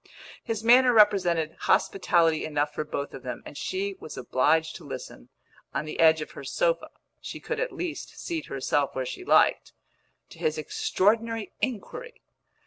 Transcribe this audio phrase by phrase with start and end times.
[0.43, 5.29] His manner represented hospitality enough for both of them, and she was obliged to listen,
[5.75, 6.89] on the edge of her sofa
[7.19, 9.73] (she could at least seat herself where she liked),
[10.29, 12.23] to his extraordinary inquiry.